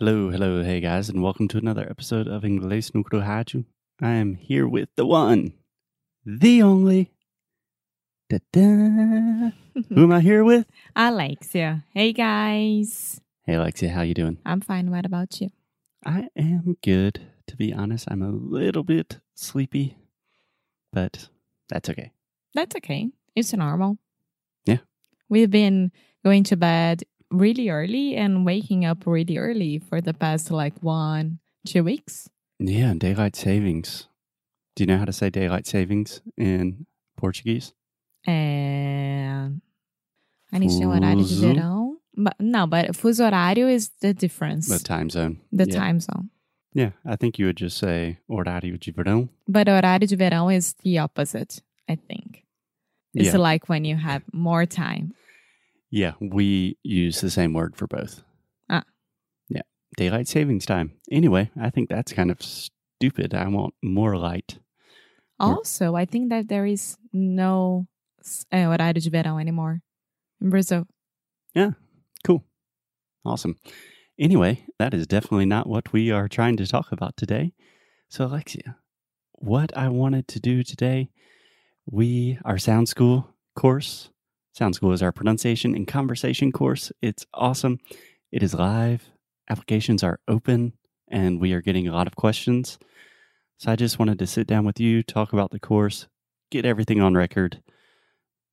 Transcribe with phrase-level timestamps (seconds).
[0.00, 3.64] Hello, hello, hey guys, and welcome to another episode of Inglês no Rádio.
[4.00, 5.54] I am here with the one,
[6.24, 7.10] the only.
[8.30, 8.60] Da-da.
[9.88, 10.66] Who am I here with?
[10.94, 11.84] Alexia.
[11.92, 13.20] Hey guys.
[13.44, 14.38] Hey Alexia, how you doing?
[14.46, 14.92] I'm fine.
[14.92, 15.50] What about you?
[16.06, 17.20] I am good.
[17.48, 19.96] To be honest, I'm a little bit sleepy,
[20.92, 21.28] but
[21.68, 22.12] that's okay.
[22.54, 23.10] That's okay.
[23.34, 23.98] It's normal.
[24.64, 24.78] Yeah.
[25.28, 25.90] We've been
[26.24, 31.38] going to bed really early and waking up really early for the past like one,
[31.66, 32.28] two weeks.
[32.58, 34.08] Yeah, daylight savings.
[34.74, 36.86] Do you know how to say daylight savings in
[37.16, 37.72] Portuguese?
[38.26, 39.60] And
[40.52, 41.40] iniciei o horário de Fuso.
[41.54, 41.94] verão.
[42.16, 44.68] But, no, but fuso horário is the difference.
[44.68, 45.38] The time zone.
[45.52, 45.74] the yeah.
[45.78, 46.30] time zone.
[46.74, 49.28] Yeah, I think you would just say horário de verão.
[49.46, 52.44] But horário de verão is the opposite, I think.
[53.14, 53.38] It's Yeah.
[53.38, 55.14] like when you have more time.
[55.90, 58.22] Yeah, we use the same word for both.
[58.68, 58.84] Ah.
[59.48, 59.62] Yeah,
[59.96, 60.92] daylight savings time.
[61.10, 63.34] Anyway, I think that's kind of stupid.
[63.34, 64.58] I want more light.
[65.40, 67.86] Also, I think that there is no
[68.50, 69.80] eh, horário de verão anymore
[70.40, 70.86] in Brazil.
[71.54, 71.72] Yeah,
[72.24, 72.44] cool.
[73.24, 73.56] Awesome.
[74.18, 77.52] Anyway, that is definitely not what we are trying to talk about today.
[78.08, 78.76] So, Alexia,
[79.32, 81.10] what I wanted to do today,
[81.86, 84.10] we, our Sound School course,
[84.58, 86.90] Sound School is our pronunciation and conversation course.
[87.00, 87.78] It's awesome.
[88.32, 89.08] It is live,
[89.48, 90.72] applications are open,
[91.06, 92.76] and we are getting a lot of questions.
[93.58, 96.08] So, I just wanted to sit down with you, talk about the course,
[96.50, 97.62] get everything on record,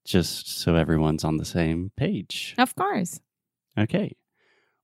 [0.05, 2.53] just so everyone's on the same page.
[2.59, 3.19] Of course.
[3.75, 4.15] Okay.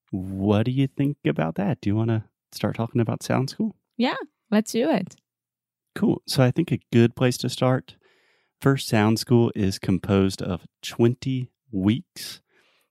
[0.09, 1.81] What do you think about that?
[1.81, 3.75] Do you want to start talking about Sound School?
[3.95, 4.17] Yeah,
[4.49, 5.15] let's do it.
[5.93, 6.23] Cool.
[6.25, 7.95] So I think a good place to start.
[8.61, 12.41] First Sound School is composed of 20 weeks.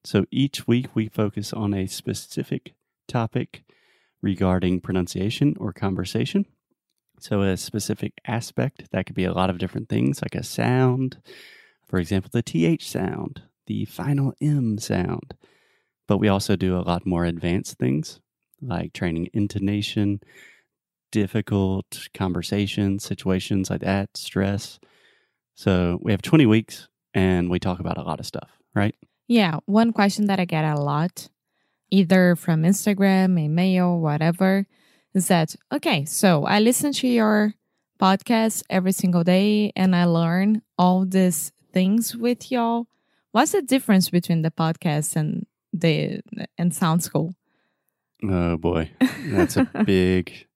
[0.03, 2.75] So each week we focus on a specific
[3.07, 3.63] topic
[4.21, 6.47] regarding pronunciation or conversation.
[7.21, 11.19] So a specific aspect that could be a lot of different things like a sound,
[11.87, 15.35] for example, the TH sound, the final M sound.
[16.09, 18.19] But we also do a lot more advanced things
[18.61, 20.21] like training intonation,
[21.13, 24.81] difficult conversations, situations like that, stress.
[25.61, 28.95] So we have 20 weeks and we talk about a lot of stuff, right?
[29.29, 31.29] Yeah, one question that I get a lot,
[31.91, 34.67] either from Instagram, email, whatever,
[35.13, 37.53] is that okay, so I listen to your
[38.01, 42.87] podcast every single day and I learn all these things with y'all.
[43.33, 45.45] What's the difference between the podcast and
[45.75, 46.23] the
[46.57, 47.35] and Sound School?
[48.25, 48.93] Oh boy,
[49.27, 50.47] that's a big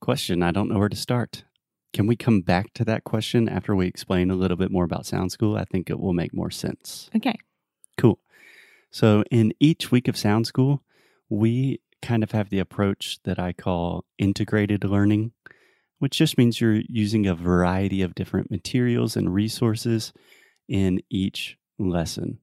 [0.00, 0.42] question.
[0.42, 1.44] I don't know where to start.
[1.92, 5.06] Can we come back to that question after we explain a little bit more about
[5.06, 5.56] Sound School?
[5.56, 7.10] I think it will make more sense.
[7.16, 7.36] Okay.
[7.96, 8.18] Cool.
[8.90, 10.82] So, in each week of Sound School,
[11.28, 15.32] we kind of have the approach that I call integrated learning,
[15.98, 20.12] which just means you're using a variety of different materials and resources
[20.68, 22.38] in each lesson.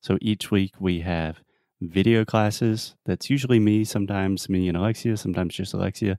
[0.00, 1.40] So, each week we have
[1.80, 2.94] video classes.
[3.04, 6.18] That's usually me, sometimes me and Alexia, sometimes just Alexia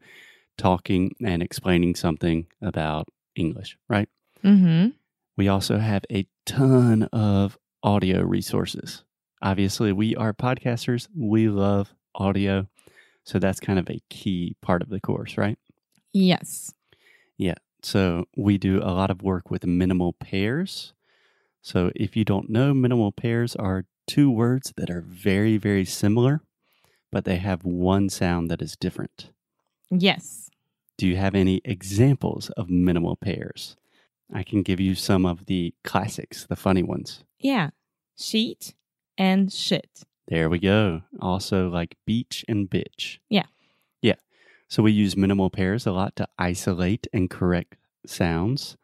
[0.58, 4.10] talking and explaining something about English, right?
[4.44, 4.90] Mm-hmm.
[5.38, 9.04] We also have a ton of audio resources.
[9.42, 11.08] Obviously, we are podcasters.
[11.16, 12.68] We love audio.
[13.24, 15.58] So that's kind of a key part of the course, right?
[16.14, 16.74] Yes.
[17.38, 17.56] Yeah.
[17.82, 20.94] So we do a lot of work with minimal pairs.
[21.62, 26.42] So if you don't know, minimal pairs are two words that are very, very similar,
[27.12, 29.32] but they have one sound that is different.
[30.00, 30.50] Yes.
[30.98, 33.76] Do you have any examples of minimal pairs?
[34.34, 37.24] I can give you some of the classics, the funny ones.
[37.40, 37.72] Yeah.
[38.18, 38.74] Sheet
[39.18, 40.04] and shit.
[40.28, 41.02] There we go.
[41.20, 43.20] Also, like beach and bitch.
[43.30, 43.46] Yeah.
[44.02, 44.16] Yeah.
[44.68, 47.76] So we use minimal pairs a lot to isolate and correct
[48.06, 48.78] sounds.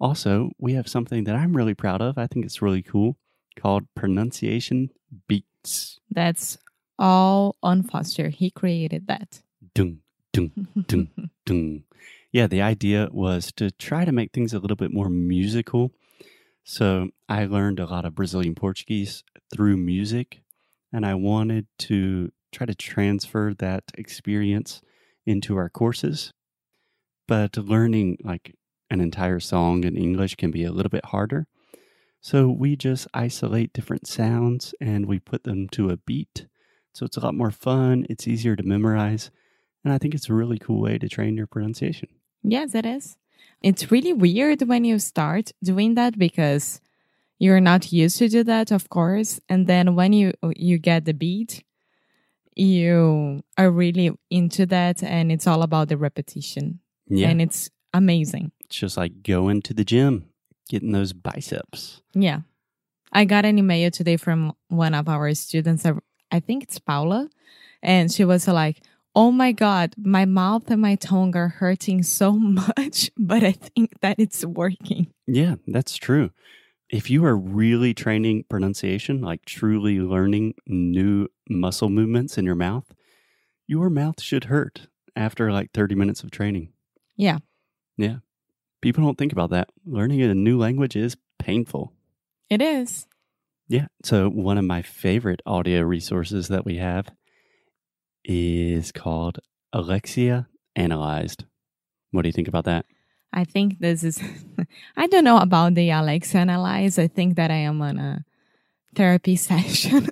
[0.00, 2.18] Also, we have something that I'm really proud of.
[2.18, 3.16] I think it's really cool
[3.58, 4.90] called pronunciation
[5.26, 5.98] beats.
[6.10, 6.56] That's
[6.98, 8.28] all on Foster.
[8.28, 9.42] He created that.
[9.74, 9.98] Dung,
[10.38, 11.84] dung, dung, dung.
[12.32, 15.92] Yeah, the idea was to try to make things a little bit more musical.
[16.64, 20.42] So I learned a lot of Brazilian Portuguese through music,
[20.92, 24.82] and I wanted to try to transfer that experience
[25.26, 26.32] into our courses.
[27.26, 28.54] But learning like
[28.90, 31.46] an entire song in English can be a little bit harder.
[32.20, 36.46] So we just isolate different sounds and we put them to a beat.
[36.94, 39.30] So it's a lot more fun, it's easier to memorize,
[39.88, 42.08] and I think it's a really cool way to train your pronunciation.
[42.42, 43.16] Yes, it is.
[43.62, 46.80] It's really weird when you start doing that because
[47.38, 49.40] you're not used to do that, of course.
[49.48, 51.64] And then when you you get the beat,
[52.54, 56.80] you are really into that and it's all about the repetition.
[57.06, 57.28] Yeah.
[57.30, 58.52] And it's amazing.
[58.64, 60.26] it's just like going to the gym,
[60.68, 62.02] getting those biceps.
[62.14, 62.40] Yeah.
[63.12, 65.86] I got an email today from one of our students.
[65.86, 65.92] I-
[66.30, 67.30] I think it's Paula.
[67.82, 68.82] And she was like,
[69.18, 73.98] Oh my God, my mouth and my tongue are hurting so much, but I think
[74.00, 75.08] that it's working.
[75.26, 76.30] Yeah, that's true.
[76.88, 82.94] If you are really training pronunciation, like truly learning new muscle movements in your mouth,
[83.66, 84.86] your mouth should hurt
[85.16, 86.72] after like 30 minutes of training.
[87.16, 87.38] Yeah.
[87.96, 88.18] Yeah.
[88.82, 89.70] People don't think about that.
[89.84, 91.92] Learning a new language is painful.
[92.48, 93.08] It is.
[93.66, 93.88] Yeah.
[94.04, 97.10] So, one of my favorite audio resources that we have
[98.28, 99.40] is called
[99.72, 100.46] Alexia
[100.76, 101.44] Analyzed.
[102.12, 102.84] What do you think about that?
[103.32, 104.22] I think this is,
[104.96, 106.98] I don't know about the Alex analyze.
[106.98, 108.24] I think that I am on a
[108.94, 110.08] therapy session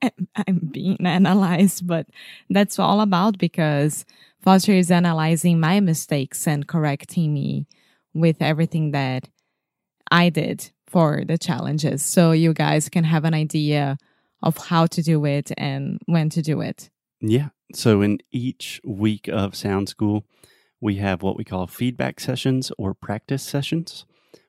[0.00, 2.06] and I'm being analyzed, but
[2.48, 4.04] that's all about because
[4.42, 7.66] Foster is analyzing my mistakes and correcting me
[8.14, 9.28] with everything that
[10.10, 12.02] I did for the challenges.
[12.02, 13.98] So you guys can have an idea
[14.42, 16.90] of how to do it and when to do it.
[17.20, 17.50] Yeah.
[17.74, 20.24] So in each week of Sound School,
[20.80, 24.06] we have what we call feedback sessions or practice sessions,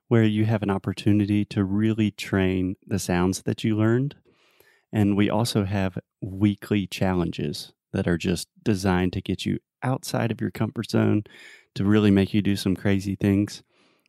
[0.07, 4.15] where you have an opportunity to really train the sounds that you learned.
[4.93, 10.39] And we also have weekly challenges that are just designed to get you outside of
[10.39, 11.23] your comfort zone
[11.75, 13.63] to really make you do some crazy things.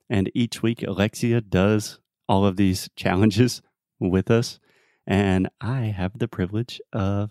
[0.09, 1.99] And each week, Alexia does
[2.29, 3.63] all of these challenges
[3.99, 4.61] with us.
[5.07, 7.31] And I have the privilege of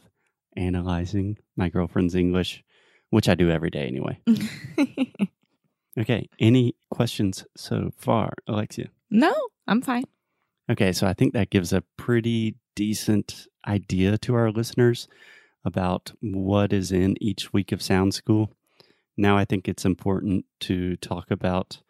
[0.55, 2.63] analyzing my girlfriend's English,
[3.09, 4.19] which I do every day anyway.
[5.99, 6.29] Okay.
[6.39, 8.89] Any questions so far, Alexia?
[9.09, 9.33] no,
[9.67, 10.05] I'm fine.
[10.69, 10.93] Okay.
[10.93, 15.07] So I think that gives a pretty decent idea to our listeners
[15.65, 18.51] about what is in each week of Sound School.
[19.17, 21.81] Now, I think it's important to talk about.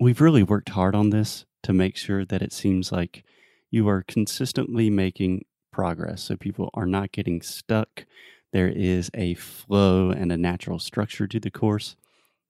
[0.00, 3.24] We've really worked hard on this to make sure that it seems like
[3.70, 5.44] you are consistently making
[5.78, 6.24] progress.
[6.24, 8.04] So people are not getting stuck.
[8.52, 11.94] There is a flow and a natural structure to the course.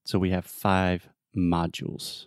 [0.07, 2.25] So we have five modules.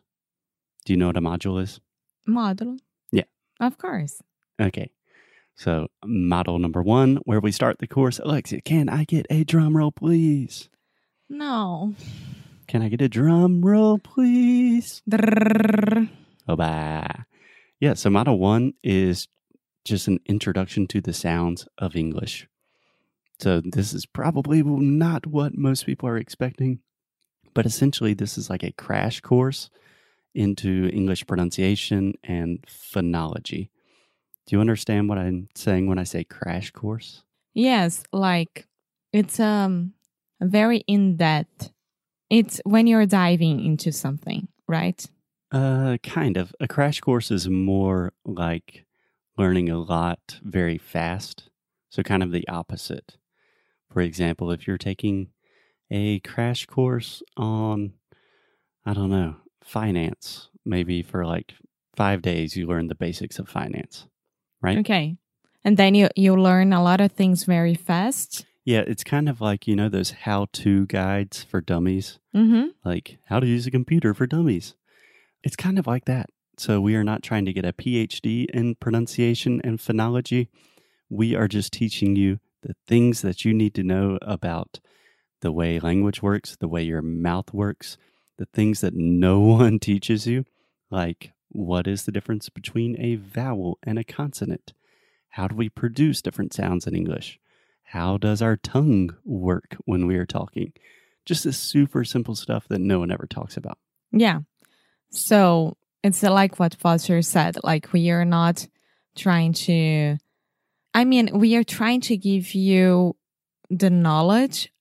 [0.86, 1.80] Do you know what a module is?
[2.28, 2.78] Model.
[3.12, 3.24] Yeah.
[3.60, 4.22] Of course.
[4.62, 4.92] Okay.
[5.56, 8.20] So, model number one, where we start the course.
[8.20, 10.70] Alexia, can I get a drum roll, please?
[11.28, 11.96] No.
[12.68, 15.02] Can I get a drum roll, please?
[15.10, 16.10] Drrrr.
[16.48, 17.26] Oh, bah.
[17.80, 17.96] Yeah.
[17.96, 19.28] So, model one is
[19.86, 22.48] just an introduction to the sounds of English.
[23.40, 26.80] So, this is probably not what most people are expecting,
[27.54, 29.70] but essentially, this is like a crash course
[30.36, 33.70] into English pronunciation and phonology.
[34.46, 37.24] Do you understand what I'm saying when I say crash course?
[37.54, 38.68] Yes, like
[39.12, 39.94] it's um
[40.40, 41.72] very in depth.
[42.30, 45.06] It's when you're diving into something, right?
[45.52, 46.56] Uh, kind of.
[46.62, 48.86] A crash course is more like
[49.38, 51.50] learning a lot very fast.
[51.90, 53.18] So, kind of the opposite.
[53.92, 55.28] For example, if you're taking
[55.90, 57.94] a crash course on,
[58.86, 61.54] I don't know, finance, maybe for like
[61.96, 64.08] five days, you learn the basics of finance,
[64.62, 64.78] right?
[64.78, 65.18] Okay.
[65.64, 68.46] And then you you learn a lot of things very fast.
[68.64, 72.20] Yeah, it's kind of like, you know, those how to guides for dummies.
[72.36, 72.68] Mm-hmm.
[72.86, 74.76] like how to use a computer for dummies.
[75.44, 76.30] It's kind of like that.
[76.58, 80.48] So we are not trying to get a PhD in pronunciation and phonology.
[81.10, 84.80] We are just teaching you the things that you need to know about
[85.42, 87.98] the way language works, the way your mouth works,
[88.38, 90.46] the things that no one teaches you,
[90.90, 94.74] like what is the difference between a vowel and a consonant?
[95.30, 97.40] How do we produce different sounds in English?
[97.84, 100.74] How does our tongue work when we are talking?
[101.26, 103.78] Just this super simple stuff that no one ever talks about.
[104.12, 104.40] Yeah.
[105.10, 107.58] So it's like what Foster said.
[107.64, 108.68] Like we are not
[109.16, 110.18] trying to.
[110.94, 113.16] I mean, we are trying to give you
[113.70, 114.72] the knowledge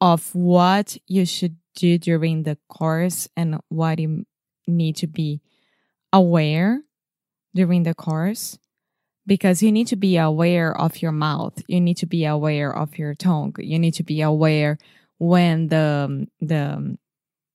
[0.00, 4.26] of what you should do during the course and what you
[4.66, 5.40] need to be
[6.12, 6.82] aware
[7.54, 8.58] during the course
[9.26, 12.98] because you need to be aware of your mouth you need to be aware of
[12.98, 14.78] your tongue you need to be aware
[15.18, 16.96] when the the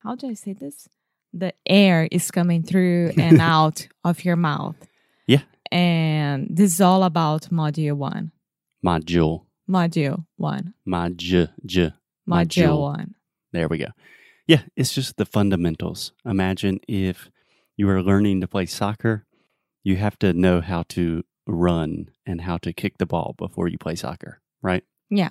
[0.04, 0.88] how do i say this
[1.34, 4.76] the air is coming through and out of your mouth
[5.28, 5.44] Yeah.
[5.72, 8.32] and this is all about module 1
[8.86, 9.46] Module.
[9.70, 11.94] module 1 Mod, module
[12.30, 12.80] Module.
[12.80, 13.16] 1
[13.54, 13.88] There we go.
[14.48, 16.12] Yeah, it's just the fundamentals.
[16.26, 17.30] Imagine if
[17.78, 19.26] you are learning to play soccer,
[19.84, 23.78] you have to know how to run and how to kick the ball before you
[23.78, 24.84] play soccer, right?
[25.10, 25.30] Yeah.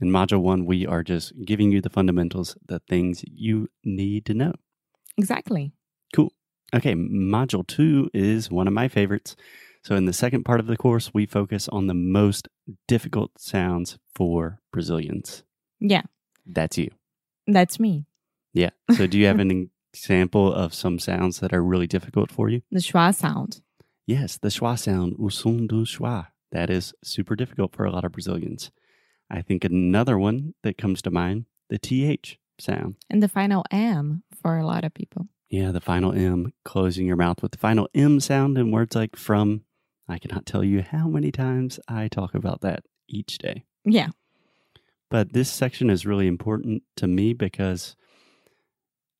[0.00, 4.34] In Module 1, we are just giving you the fundamentals, the things you need to
[4.34, 4.54] know.
[5.16, 5.72] Exactly.
[6.14, 6.32] Cool.
[6.74, 9.36] Okay, Module 2 is one of my favorites.
[9.82, 12.48] So, in the second part of the course, we focus on the most
[12.88, 15.44] difficult sounds for Brazilians.
[15.78, 16.02] Yeah,
[16.44, 16.90] That's you.
[17.46, 18.06] that's me.
[18.52, 18.70] Yeah.
[18.96, 22.62] So, do you have an example of some sounds that are really difficult for you?
[22.72, 23.60] The schwa sound.
[24.06, 26.28] Yes, the schwa sound, o som do schwa.
[26.52, 28.70] That is super difficult for a lot of Brazilians.
[29.30, 32.96] I think another one that comes to mind, the TH sound.
[33.10, 35.26] And the final M for a lot of people.
[35.48, 39.16] Yeah, the final M, closing your mouth with the final M sound in words like
[39.16, 39.62] from.
[40.08, 43.64] I cannot tell you how many times I talk about that each day.
[43.84, 44.08] Yeah.
[45.08, 47.96] But this section is really important to me because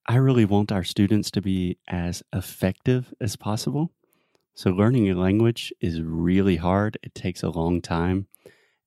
[0.07, 3.93] I really want our students to be as effective as possible.
[4.55, 8.27] So, learning a language is really hard, it takes a long time,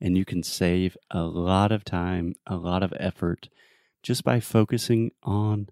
[0.01, 3.49] and you can save a lot of time, a lot of effort
[4.01, 5.67] just by focusing on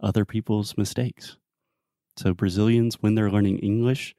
[0.00, 1.36] other people's mistakes.
[2.16, 4.14] So, Brazilians, when they're learning English,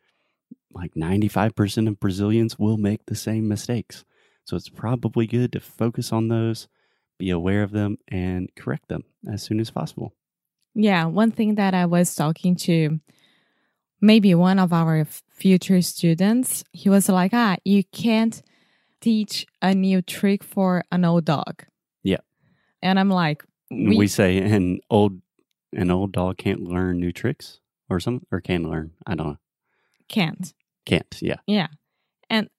[0.76, 4.04] like 95% of Brazilians will make the same mistakes.
[4.44, 6.68] So it's probably good to focus on those,
[7.18, 10.14] be aware of them, and correct them as soon as possible.
[10.76, 11.06] Yeah.
[11.06, 13.00] One thing that I was talking to
[14.02, 18.44] maybe one of our future students, he was like, ah, you can't
[19.02, 21.64] teach a new trick for an old dog.
[22.04, 22.22] Yeah.
[22.82, 25.22] And I'm like, We, we, say an old
[25.76, 28.92] an old dog can't learn new tricks or something, or can learn.
[29.06, 29.38] I don't know.
[30.08, 30.54] can't.
[30.86, 31.18] Can't.
[31.22, 31.38] Yeah.
[31.48, 31.68] Yeah.
[32.30, 32.50] And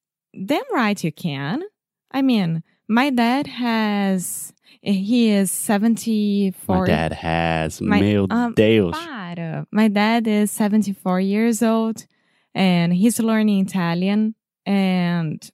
[0.44, 1.62] damn right you can.
[2.10, 6.76] I mean, my dad has, he is 74.
[6.78, 8.96] My dad has My- meu um, Deus.
[8.96, 9.66] Para.
[9.70, 12.06] My dad is 74 years old
[12.54, 14.34] and he's learning Italian.
[14.64, 15.48] And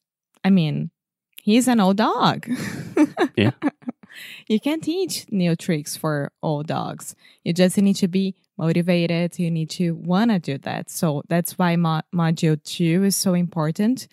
[0.45, 0.90] I mean,
[1.42, 2.47] he's an old dog.
[3.37, 3.52] Yeah.
[4.47, 7.14] You can't teach new tricks for old dogs.
[7.45, 9.38] You just need to be motivated.
[9.38, 10.90] You need to want to do that.
[10.90, 14.09] So that's why mo- module two is so important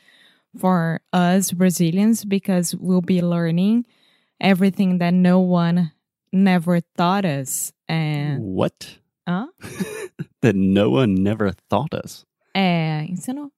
[0.58, 3.86] for us Brazilians because we'll be learning
[4.40, 5.92] everything that no one
[6.32, 7.74] never taught us.
[7.88, 9.00] And What?
[9.28, 9.48] Huh?
[10.42, 12.26] that no one never thought us.
[12.56, 13.52] Eh, é, ensinou.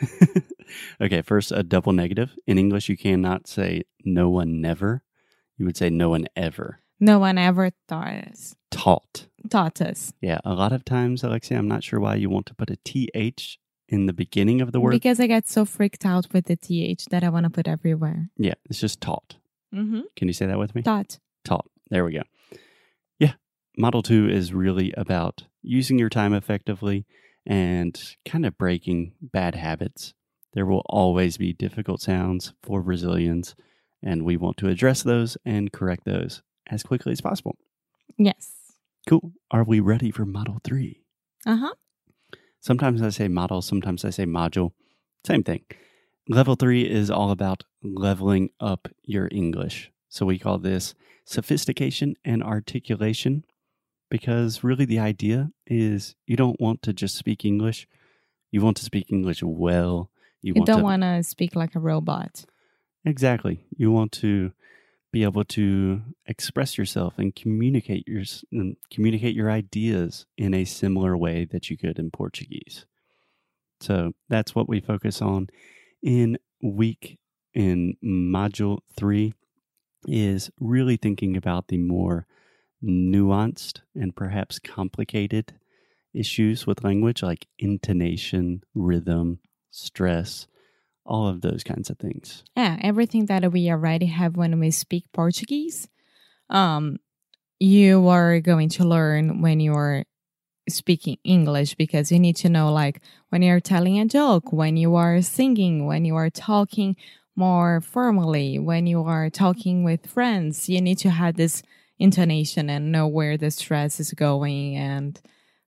[1.00, 2.36] okay, first, a double negative.
[2.46, 5.02] In English, you cannot say no one never.
[5.58, 8.54] You would say no one ever No one ever taught us.
[8.70, 9.26] taught.
[9.50, 10.12] Taught us.
[10.20, 12.76] Yeah, a lot of times, Alexia, I'm not sure why you want to put a
[12.84, 13.58] TH
[13.88, 14.92] in the beginning of the word.
[14.92, 18.30] Because I get so freaked out with the TH that I want to put everywhere.
[18.38, 19.36] yeah, it's just taught.
[19.74, 20.00] Mm-hmm.
[20.16, 20.82] Can you say that with me?
[20.82, 21.18] Taught.
[21.44, 21.68] Taught.
[21.90, 22.22] There we go.
[23.18, 23.34] Yeah,
[23.76, 27.04] Model 2 is really about using your time effectively
[27.46, 30.14] and kind of breaking bad habits.
[30.54, 33.54] There will always be difficult sounds for Brazilians,
[34.04, 37.56] and we want to address those and correct those as quickly as possible.
[38.16, 38.52] Yes.
[39.08, 39.32] Cool.
[39.50, 41.00] Are we ready for Model 3?
[41.46, 41.74] Uh huh.
[42.60, 44.72] Sometimes I say model, sometimes I say module.
[45.26, 45.64] Same thing.
[46.28, 49.92] Level three is all about leveling up your English.
[50.08, 50.94] So we call this
[51.26, 53.44] sophistication and articulation
[54.10, 57.86] because really the idea is you don't want to just speak English.
[58.50, 60.10] You want to speak English well.
[60.40, 62.46] You, You want don't want to speak like a robot.
[63.04, 63.64] Exactly.
[63.76, 64.52] You want to
[65.12, 71.16] be able to express yourself and communicate your and communicate your ideas in a similar
[71.16, 72.84] way that you could in Portuguese.
[73.80, 75.48] So that's what we focus on
[76.02, 77.18] in week
[77.54, 79.34] in module 3
[80.06, 82.26] is really thinking about the more
[82.82, 85.54] nuanced and perhaps complicated
[86.12, 89.38] issues with language like intonation, rhythm,
[89.70, 90.46] stress,
[91.06, 92.44] all of those kinds of things.
[92.56, 95.88] Yeah, everything that we already have when we speak Portuguese,
[96.50, 96.98] um,
[97.60, 100.04] you are going to learn when you are
[100.68, 104.94] speaking English because you need to know like when you're telling a joke, when you
[104.94, 106.96] are singing, when you are talking
[107.36, 111.62] more formally, when you are talking with friends, you need to have this
[111.98, 115.20] intonation and know where the stress is going and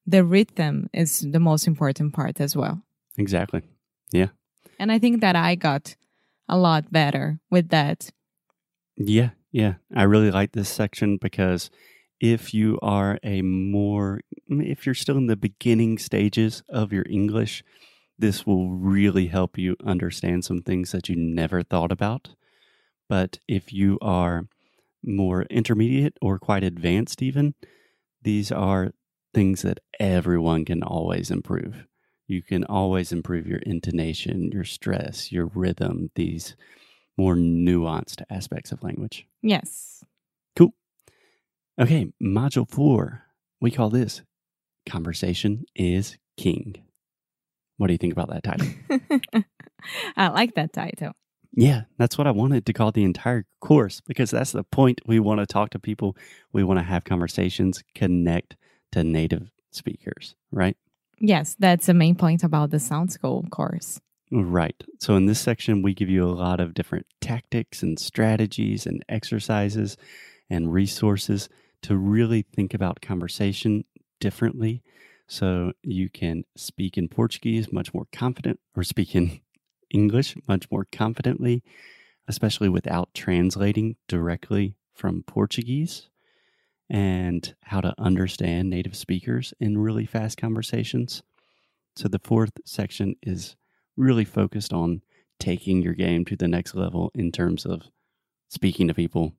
[0.06, 2.82] the rhythm is the most important part as well.
[3.18, 3.62] Exactly.
[4.80, 5.96] And I think that I got
[6.48, 8.12] a lot better with that.
[8.96, 9.76] Yeah, yeah.
[9.96, 11.70] I really like this section because
[12.20, 17.64] if you are a more, if you're still in the beginning stages of your English,
[18.18, 22.30] this will really help you understand some things that you never thought about.
[23.08, 24.48] But if you are
[25.04, 27.54] more intermediate or quite advanced, even,
[28.24, 28.92] these are
[29.34, 31.87] things that everyone can always improve.
[32.28, 36.56] You can always improve your intonation, your stress, your rhythm, these
[37.18, 39.26] more nuanced aspects of language.
[39.42, 40.04] Yes.
[40.56, 40.74] Cool.
[41.80, 43.24] Okay, module four,
[43.62, 44.22] we call this
[44.88, 46.76] Conversation is King.
[47.78, 48.68] What do you think about that title?
[50.18, 51.14] I like that title.
[51.54, 55.02] Yeah, that's what I wanted to call the entire course because that's the point.
[55.06, 56.16] We want to talk to people,
[56.54, 58.56] we want to have conversations, connect
[58.92, 60.78] to native speakers, right?
[61.20, 64.00] Yes, that's the main point about the Sound School course.
[64.32, 64.76] Right.
[65.00, 69.04] So, in this section, we give you a lot of different tactics and strategies and
[69.08, 69.98] exercises
[70.50, 71.50] and resources
[71.84, 73.86] to really think about conversation
[74.20, 74.84] differently
[75.28, 79.42] so you can speak in Portuguese much more confident or speak in
[79.90, 81.64] English much more confidently,
[82.28, 86.10] especially without translating directly from Portuguese,
[86.90, 91.22] and how to understand native speakers in really fast conversations.
[91.96, 93.56] So, the fourth section is
[93.96, 95.02] really focused on
[95.40, 97.84] taking your game to the next level in terms of
[98.50, 99.34] speaking to people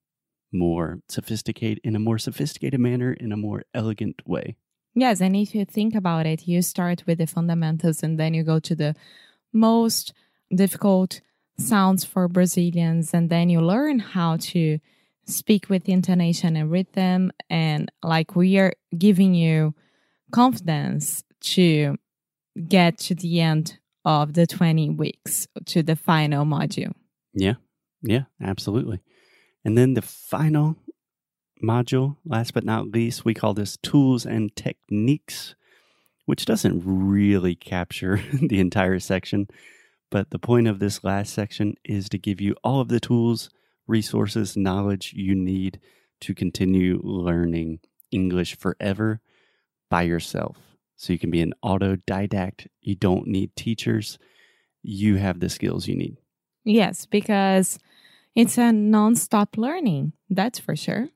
[0.52, 4.56] more sophisticated in a more sophisticated manner in a more elegant way.
[4.94, 8.42] Yes, and if you think about it, you start with the fundamentals and then you
[8.42, 8.94] go to the
[9.52, 10.12] most
[10.54, 11.20] difficult
[11.58, 14.78] sounds for Brazilians, and then you learn how to
[15.28, 17.32] speak with intonation and rhythm.
[17.50, 19.74] And like we are giving you
[20.32, 21.96] confidence to
[22.66, 26.92] get to the end of the 20 weeks to the final module.
[27.34, 27.54] Yeah,
[28.02, 29.00] yeah, absolutely.
[29.64, 30.76] And then the final
[31.62, 35.54] module, last but not least, we call this tools and techniques,
[36.26, 39.48] which doesn't really capture the entire section.
[40.10, 43.50] But the point of this last section is to give you all of the tools,
[43.88, 45.80] resources, knowledge you need
[46.20, 47.80] to continue learning
[48.10, 49.20] English forever
[49.90, 50.56] by yourself.
[50.96, 52.66] So you can be an autodidact.
[52.80, 54.18] You don't need teachers.
[54.82, 56.18] You have the skills you need.
[56.64, 57.78] Yes, because
[58.34, 60.12] it's a non-stop learning.
[60.28, 61.08] That's for sure.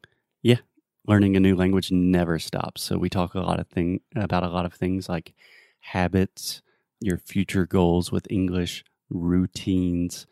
[0.42, 0.58] Yeah,
[1.06, 2.82] learning a new language never stops.
[2.82, 5.34] So we talk a lot of thing about a lot of things like
[5.80, 6.62] habits,
[7.00, 10.26] your future goals with English, routines.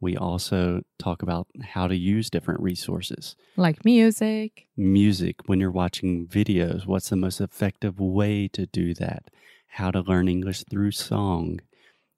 [0.00, 3.36] We also talk about how to use different resources.
[3.56, 4.66] Like music.
[4.76, 9.30] Music, when you're watching videos, what's the most effective way to do that?
[9.68, 11.60] How to learn English through song.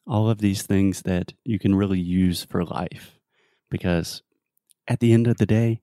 [0.07, 3.19] All of these things that you can really use for life.
[3.71, 4.23] Because
[4.89, 5.81] at the end of the day,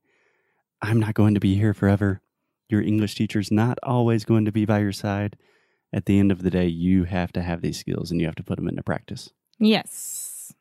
[0.82, 2.22] I'm not going to be here forever.
[2.70, 5.38] Your English teacher's not always going to be by your side.
[5.94, 8.36] At the end of the day, you have to have these skills and you have
[8.36, 9.30] to put them into practice.
[9.60, 10.54] Yes.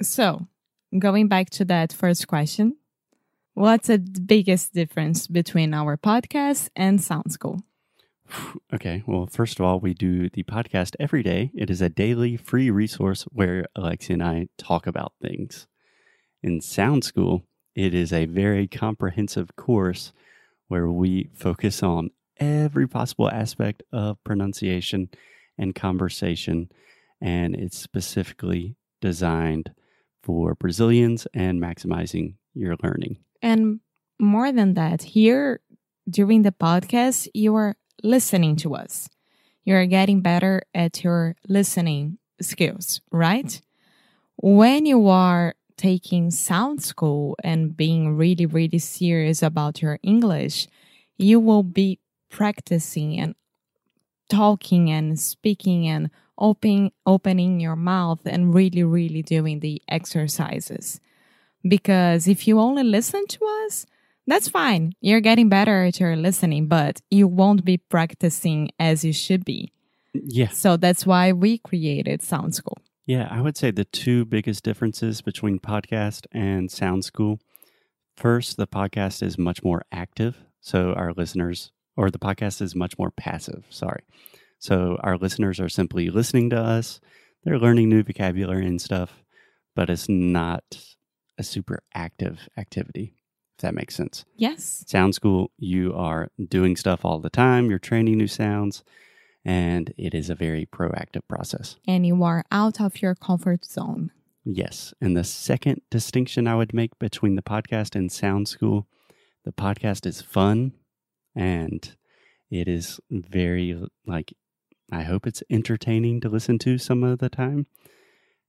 [0.00, 0.48] So,
[0.98, 2.76] going back to that first question,
[3.54, 7.62] what's the biggest difference between our podcast and Sound School?
[8.72, 11.52] Okay, well, first of all, we do the podcast every day.
[11.54, 15.68] It is a daily free resource where Alexia and I talk about things.
[16.42, 17.44] In Sound School,
[17.76, 20.12] it is a very comprehensive course
[20.66, 25.10] where we focus on every possible aspect of pronunciation
[25.56, 26.70] and conversation,
[27.20, 29.72] and it's specifically designed
[30.24, 33.18] for Brazilians and maximizing your learning.
[33.42, 33.80] And
[34.18, 35.60] more than that, here
[36.08, 39.08] during the podcast, you are listening to us.
[39.64, 43.60] You are getting better at your listening skills, right?
[44.36, 50.68] When you are taking sound school and being really, really serious about your English,
[51.18, 51.98] you will be
[52.30, 53.34] practicing and
[54.28, 61.00] talking and speaking and opening opening your mouth and really, really doing the exercises.
[61.66, 63.86] Because if you only listen to us,
[64.26, 64.94] that's fine.
[65.00, 69.72] You're getting better at your listening, but you won't be practicing as you should be.
[70.14, 70.48] Yeah.
[70.48, 72.78] So that's why we created Sound School.
[73.06, 77.38] Yeah, I would say the two biggest differences between podcast and Sound School.
[78.16, 80.38] First, the podcast is much more active.
[80.60, 83.66] So our listeners, or the podcast is much more passive.
[83.68, 84.02] Sorry.
[84.64, 86.98] So our listeners are simply listening to us.
[87.42, 89.22] They're learning new vocabulary and stuff,
[89.76, 90.64] but it's not
[91.36, 93.12] a super active activity,
[93.58, 94.24] if that makes sense.
[94.36, 94.82] Yes.
[94.86, 97.68] Sound School, you are doing stuff all the time.
[97.68, 98.82] You're training new sounds
[99.44, 101.76] and it is a very proactive process.
[101.86, 104.12] And you are out of your comfort zone.
[104.46, 104.94] Yes.
[104.98, 108.86] And the second distinction I would make between the podcast and Sound School
[109.44, 110.72] the podcast is fun
[111.36, 111.94] and
[112.50, 114.32] it is very, like,
[114.92, 117.66] I hope it's entertaining to listen to some of the time.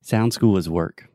[0.01, 1.09] Sound School is work.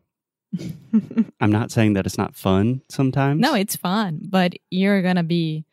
[1.41, 3.41] I'm not saying that it's not fun sometimes.
[3.41, 5.65] no, it's fun, but you're going to be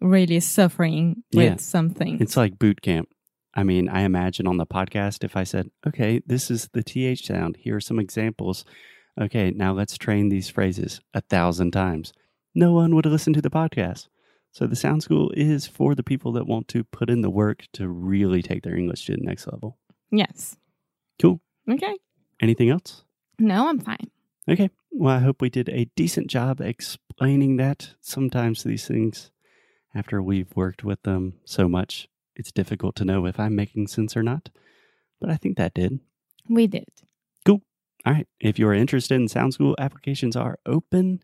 [0.00, 1.56] really suffering with Yeah.
[1.56, 2.20] something.
[2.20, 3.08] It's like boot camp.
[3.54, 7.24] I mean, I imagine on the podcast, if I said, okay, this is the TH
[7.26, 8.64] sound, here are some examples
[9.18, 12.12] Okay, now let's train these phrases a thousand times.
[12.54, 14.08] No one would listen to the podcast.
[14.56, 17.66] So the Sound School is for the people that want to put in the work
[17.74, 19.76] to really take their English to the next level.
[20.10, 20.56] Yes.
[21.20, 21.42] Cool.
[21.70, 21.94] Okay.
[22.40, 23.04] Anything else?
[23.38, 24.10] No, I'm fine.
[24.48, 24.70] Okay.
[24.90, 27.96] Well, I hope we did a decent job explaining that.
[28.00, 29.30] Sometimes these things,
[29.94, 34.16] after we've worked with them so much, it's difficult to know if I'm making sense
[34.16, 34.48] or not.
[35.20, 36.00] But I think that did.
[36.48, 36.88] We did.
[37.44, 37.60] Cool.
[38.06, 38.28] All right.
[38.40, 41.22] If you're interested in Sound School, applications are open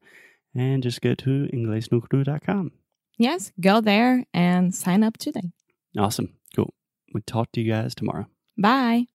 [0.54, 2.72] and just go to inglesnucru.com.
[3.22, 5.52] Yes, go there and sign up today.
[5.96, 6.34] Awesome.
[6.56, 6.74] Cool.
[7.14, 8.26] We'll talk to you guys tomorrow.
[8.58, 9.06] Bye.